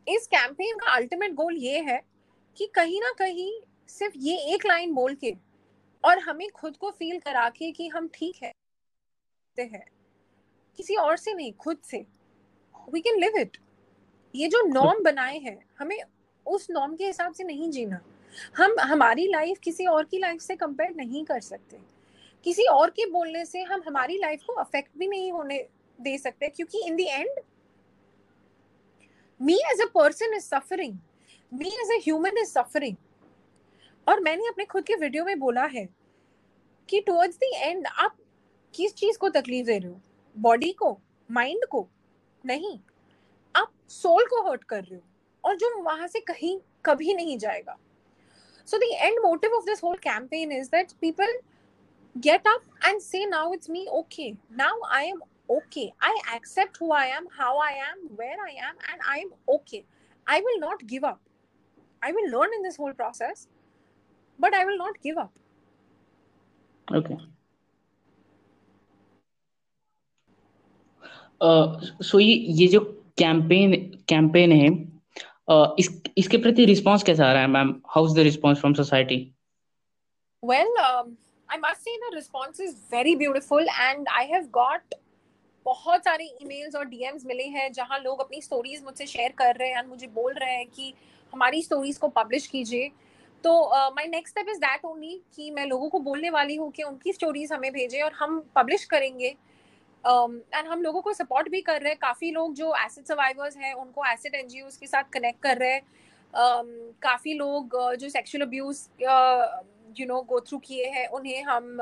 इस 0.07 0.27
कैंपेन 0.27 0.77
का 0.77 0.95
अल्टीमेट 0.95 1.33
गोल 1.33 1.57
ये 1.57 1.79
है 1.81 2.01
कि 2.57 2.67
कहीं 2.75 2.99
ना 3.01 3.11
कहीं 3.19 3.51
सिर्फ़ 3.89 4.17
ये 4.17 4.37
एक 4.53 4.65
लाइन 4.65 4.93
बोल 4.93 5.15
के 5.15 5.33
और 6.03 6.19
हमें 6.19 6.47
खुद 6.49 6.77
को 6.77 6.91
फील 6.91 7.19
करा 7.19 7.47
के 7.49 7.71
कि 7.71 7.87
हम 7.87 8.07
ठीक 8.13 8.43
है 8.43 8.51
किसी 10.77 10.95
और 10.95 11.17
से 11.17 11.33
नहीं, 11.33 11.51
खुद 11.53 11.77
से। 11.83 12.05
वी 12.93 13.01
कैन 13.01 13.19
लिव 13.19 13.37
इट 13.37 13.57
ये 14.33 14.47
जो 14.47 14.61
नॉर्म 14.63 15.03
बनाए 15.03 15.37
हैं, 15.37 15.57
हमें 15.79 15.97
उस 16.45 16.67
नॉर्म 16.71 16.95
के 16.95 17.05
हिसाब 17.05 17.33
से 17.33 17.43
नहीं 17.43 17.69
जीना। 17.71 17.99
हम, 18.57 18.75
हमारी 18.79 19.27
लाइफ 19.27 19.57
किसी 19.63 19.85
और 19.85 20.05
की 20.05 20.17
लाइफ 20.19 20.41
से 20.41 20.55
कंपेयर 20.55 20.93
नहीं 20.95 21.23
कर 21.25 21.39
सकते। 21.41 21.77
किसी 22.45 22.63
और 22.65 22.89
के 22.89 23.05
बोलने 23.05 23.45
से 23.45 23.61
हम 23.61 23.83
हमारी 23.87 24.17
लाइफ 24.17 24.43
को 24.47 24.53
अफेक्ट 24.53 24.97
भी 24.97 25.07
नहीं 25.07 25.31
होने 25.31 25.57
दे 25.99 26.17
सकते, 26.17 26.47
क्योंकि 26.47 26.81
in 26.85 26.95
the 26.95 26.99
end 26.99 27.39
me 29.39 29.55
as 29.71 29.81
a 29.81 29.85
person 29.93 30.33
is 30.35 30.43
suffering 30.43 30.97
me 31.51 31.67
as 31.67 31.91
a 31.91 31.99
human 32.03 32.37
is 32.37 32.49
suffering 32.49 32.95
और 34.07 34.19
मैंने 34.19 34.47
अपने 34.47 34.65
खुद 34.65 34.83
के 34.83 34.95
वीडियो 34.95 35.25
में 35.25 35.39
बोला 35.39 35.65
है 35.65 35.87
कि 36.89 36.99
टुवर्ड्स 37.01 37.37
द 37.37 37.51
एंड 37.55 37.87
आप 37.87 38.15
किस 38.73 38.93
चीज़ 38.95 39.17
को 39.17 39.29
तकलीफ़ 39.29 39.65
दे 39.65 39.77
रहे 39.77 39.91
हो? 39.91 39.99
बॉडी 40.35 40.71
को? 40.71 40.97
माइंड 41.29 41.65
को? 41.65 41.87
नहीं। 42.43 42.79
सोल 43.93 44.25
को 44.25 44.41
हर्ट 44.49 44.63
कर 44.63 44.83
रहे 44.83 44.95
हो 44.95 45.01
और 45.43 45.55
जो 45.57 45.81
वहाँ 45.83 46.07
से 46.07 46.19
कहीं, 46.19 46.57
कभी 46.85 47.13
नहीं 47.13 47.37
जाएगा। 47.37 47.77
So 48.67 48.77
the 48.77 48.89
end 48.93 49.19
motive 49.23 49.53
of 49.53 49.65
this 49.65 49.83
whole 49.83 49.97
campaign 50.03 50.51
is 50.51 50.69
that 50.71 50.91
people 51.01 51.39
get 52.15 52.47
up 52.47 52.85
and 52.85 53.01
say 53.01 53.25
now 53.25 53.53
it's 53.53 53.69
me 53.69 53.85
okay 53.91 54.31
now 54.57 54.81
I 54.91 55.07
am 55.07 55.21
okay 55.49 55.87
I 56.03 56.35
accept 56.35 56.81
who 56.81 56.91
I 56.93 57.09
am 57.09 57.27
how 57.31 57.59
I 57.61 57.73
am 57.81 58.07
where 58.21 58.39
I 58.39 58.55
am 58.69 58.75
and 58.89 59.01
I 59.03 59.19
am 59.19 59.31
okay 59.49 59.83
I 60.27 60.41
will 60.41 60.59
not 60.59 60.83
give 60.85 61.07
up 61.07 61.19
I 62.01 62.11
will 62.11 62.29
learn 62.29 62.53
in 62.53 62.63
this 62.63 62.79
whole 62.79 62.91
process 62.93 63.47
but 64.39 64.55
I 64.55 64.65
will 64.65 64.77
not 64.77 64.97
give 65.03 65.19
up 65.21 65.31
okay 66.87 67.21
so 72.03 72.19
ये 72.19 72.33
ये 72.33 72.67
जो 72.67 72.79
campaign 73.17 73.73
campaign 74.09 74.51
है। 74.51 74.69
uh, 75.51 75.67
इस 75.79 75.89
इसके 76.17 76.37
प्रति 76.37 76.65
response 76.65 77.03
कैसा 77.03 77.25
आ 77.25 77.31
रहा 77.33 77.41
है 77.41 77.47
ma'am 77.47 77.75
how 77.87 78.07
is 78.07 78.15
the 78.15 78.19
response 78.19 78.59
from 78.59 78.73
society 78.73 79.19
um, 80.43 81.15
i 81.49 81.57
must 81.57 81.83
say 81.83 81.93
the 82.01 82.15
response 82.15 82.59
is 82.59 82.75
very 82.91 83.15
beautiful 83.15 83.71
and 83.83 84.07
i 84.17 84.23
have 84.33 84.51
got 84.51 84.95
बहुत 85.65 86.05
सारे 86.05 86.25
ईमेल्स 86.41 86.75
और 86.75 86.85
डीएम्स 86.85 87.25
मिले 87.25 87.43
हैं 87.43 87.71
जहाँ 87.71 87.99
लोग 87.99 88.19
अपनी 88.19 88.41
स्टोरीज 88.41 88.83
मुझसे 88.83 89.05
शेयर 89.05 89.31
कर 89.31 89.55
रहे 89.55 89.69
हैं 89.69 89.77
और 89.77 89.85
मुझे 89.87 90.07
बोल 90.07 90.33
रहे 90.33 90.55
हैं 90.55 90.65
कि 90.67 90.93
हमारी 91.33 91.61
स्टोरीज 91.61 91.97
को 91.97 92.07
पब्लिश 92.07 92.47
कीजिए। 92.47 92.89
तो 93.43 93.53
my 93.89 94.07
next 94.07 94.37
step 94.37 94.49
is 94.49 94.57
that 94.57 94.85
only 94.85 95.21
कि 95.35 95.51
मैं 95.51 95.65
लोगों 95.65 95.89
को 95.89 95.99
बोलने 95.99 96.29
वाली 96.29 96.55
हूँ 96.55 96.71
कि 96.71 96.83
उनकी 96.83 97.13
स्टोरीज 97.13 97.53
हमें 97.53 97.71
भेजें 97.73 98.01
और 98.01 98.11
हम 98.13 98.39
पब्लिश 98.55 98.83
करेंगे। 98.85 99.35
एंड 100.05 100.65
um, 100.65 100.71
हम 100.71 100.81
लोगों 100.81 101.01
को 101.01 101.13
सपोर्ट 101.13 101.49
भी 101.49 101.61
कर 101.61 101.81
रहे 101.81 101.89
हैं। 101.89 101.99
काफ़ी 101.99 102.31
लोग 102.31 102.53
जो 102.55 102.73
एसिड 102.75 103.05
सर्वाइवर्स 103.05 103.57
हैं 103.57 103.73
उनको 103.75 104.05
एसिड 104.05 104.35
एन 104.35 104.47
के 104.79 104.87
साथ 104.87 105.03
कनेक्ट 105.13 105.41
कर 105.43 105.57
रहे 105.57 105.71
हैं। 105.71 105.81
Um, 105.81 106.67
काफ़ी 107.01 107.33
लोग 107.33 107.75
uh, 107.77 107.95
जो 107.95 108.09
sexual 108.09 108.45
abuse 108.45 108.87
you 109.99 110.05
know 110.07 110.21
go 110.29 110.39
through 110.41 110.57
किए 110.59 110.85
हैं 110.89 111.07
उन्हें 111.09 111.43
हम 111.43 111.77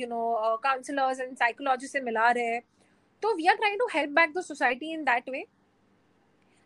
you 0.00 0.06
know 0.08 0.56
counsellors 0.62 1.20
and 1.20 1.36
psychologist 1.36 1.92
से 1.92 2.00
मिला 2.00 2.30
रहे 2.30 2.44
हैं। 2.44 2.62
तो 3.22 3.34
we 3.36 3.46
are 3.46 3.56
trying 3.56 3.78
to 3.78 3.86
help 3.94 4.10
back 4.12 4.32
the 4.36 4.40
society 4.42 4.92
in 4.92 5.04
that 5.04 5.28
way 5.28 5.44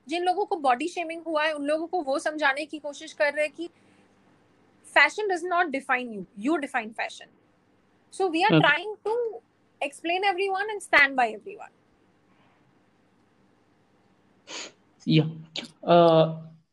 जिन 0.06 0.24
लोगों 0.24 0.44
को 0.46 0.56
बॉडी 0.58 0.88
शेमिंग 0.88 1.22
हुआ 1.26 1.44
है 1.44 1.52
उन 1.52 1.64
लोगों 1.66 1.86
को 1.86 2.02
वो 2.02 2.18
समझाने 2.18 2.64
की 2.66 2.78
कोशिश 2.78 3.12
कर 3.12 3.32
रहे 3.32 3.44
हैं 3.44 3.54
कि 3.54 3.68
fashion 4.94 5.28
does 5.28 5.44
not 5.44 5.66
define 5.70 6.12
you 6.12 6.24
you 6.38 6.56
define 6.56 6.92
fashion 6.92 7.26
so 8.14 8.28
we 8.28 8.42
are 8.42 8.58
trying 8.58 8.96
to 9.04 9.16
explain 9.82 10.24
everyone 10.24 10.66
and 10.70 10.82
stand 10.82 11.16
by 11.16 11.26
everyone. 11.28 11.74
या 15.08 15.24
uh, 15.84 16.24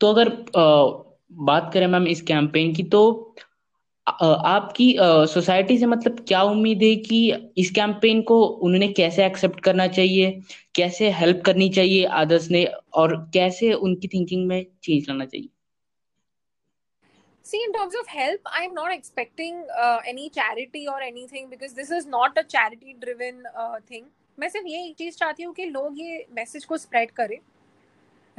तो 0.01 0.07
अगर 0.07 0.29
uh, 0.29 1.05
बात 1.31 1.71
करें 1.73 1.87
मैम 1.87 2.07
इस 2.07 2.21
कैंपेन 2.21 2.73
की 2.73 2.83
तो 2.83 3.01
uh, 4.07 4.37
आपकी 4.45 4.95
सोसाइटी 5.33 5.77
से 5.77 5.85
मतलब 5.85 6.25
क्या 6.27 6.41
उम्मीद 6.43 6.83
है 6.83 6.95
कि 6.95 7.19
इस 7.57 7.71
कैंपेन 7.71 8.21
को 8.21 8.43
उन्होंने 8.45 8.87
कैसे 8.87 9.25
एक्सेप्ट 9.25 9.59
करना 9.59 9.87
चाहिए 9.87 10.39
कैसे 10.75 11.09
हेल्प 11.11 11.41
करनी 11.45 11.69
चाहिए 11.69 12.05
आदर्श 12.05 12.49
ने 12.51 12.65
और 12.93 13.15
कैसे 13.33 13.73
उनकी 13.73 14.07
थिंकिंग 14.07 14.47
में 14.47 14.65
चेंज 14.83 15.09
लाना 15.09 15.25
चाहिए? 15.25 15.49
see 17.50 17.60
in 17.66 17.72
terms 17.72 17.94
of 18.00 18.06
help 18.06 18.40
i'm 18.60 18.74
not 18.74 18.92
expecting 18.94 19.60
uh, 19.84 19.98
any 20.06 20.28
charity 20.30 20.86
or 20.94 21.00
anything 21.00 21.48
because 21.52 21.72
this 21.74 21.90
is 21.90 22.06
not 22.06 22.40
a 22.42 22.44
charity 22.54 22.96
driven 23.04 23.44
uh, 23.56 23.76
thing 23.92 24.08
मैं 24.38 24.48
सिर्फ 24.48 24.66
ये 24.66 24.84
एक 24.88 24.96
चीज 24.96 25.16
चाहती 25.18 25.42
हूँ 25.42 25.52
कि 25.54 25.64
लोग 25.66 25.98
ये 26.00 26.24
मैसेज 26.34 26.64
को 26.64 26.76
स्प्रेड 26.78 27.10
करें 27.20 27.38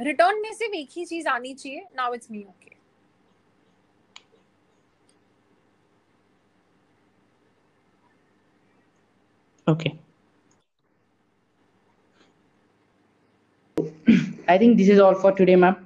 रिटर्न 0.00 0.40
में 0.42 0.52
सिर्फ 0.54 0.74
एक 0.74 0.88
ही 0.96 1.04
चीज 1.06 1.26
आनी 1.26 1.54
चाहिए 1.54 1.86
now 1.96 2.14
it's 2.14 2.30
me 2.30 2.44
okay 2.48 2.70
okay 9.66 9.92
i 14.48 14.58
think 14.58 14.76
this 14.76 14.88
is 14.88 14.98
all 14.98 15.14
for 15.14 15.32
today 15.32 15.54
ma'am 15.56 15.76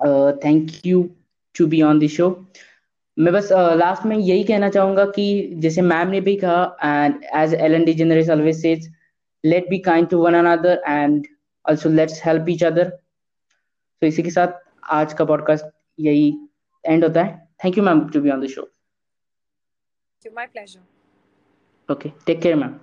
uh, 0.00 0.32
thank 0.44 0.84
you 0.84 1.00
To 1.57 1.67
be 1.67 1.81
on 1.81 1.99
the 1.99 2.07
show 2.07 2.29
मैं 3.17 3.33
बस 3.33 3.49
लास्ट 3.51 4.01
uh, 4.01 4.07
में 4.07 4.17
यही 4.17 4.43
कहना 4.43 4.69
चाहूँगा 4.69 5.05
कि 5.05 5.25
जैसे 5.53 5.81
मैम 5.81 6.07
ने 6.07 6.21
भी 6.21 6.35
कहा 6.35 6.77
and 6.83 7.23
as 7.35 7.53
Ellen 7.75 7.85
DeGeneres 7.93 8.29
always 8.29 8.61
says 8.61 8.91
let 9.43 9.69
be 9.69 9.79
kind 9.79 10.09
to 10.09 10.17
one 10.23 10.33
another 10.33 10.81
and 10.87 11.27
also 11.65 11.89
let's 11.89 12.21
help 12.25 12.49
each 12.49 12.63
other 12.63 12.89
तो 12.89 14.07
इसी 14.07 14.23
के 14.23 14.31
साथ 14.31 14.59
आज 14.91 15.13
का 15.13 15.25
पॉडकास्ट 15.25 15.65
यही 15.99 16.29
एंड 16.83 17.03
होता 17.03 17.23
है. 17.23 17.47
Thank 17.63 17.77
you 17.77 17.83
ma'am 17.83 18.07
to 18.09 18.21
be 18.21 18.29
on 18.29 18.45
the 18.45 18.47
show 18.47 18.69
my 20.35 20.45
pleasure 20.45 21.93
okay 21.93 22.11
take 22.25 22.41
care 22.41 22.55
ma'am 22.55 22.79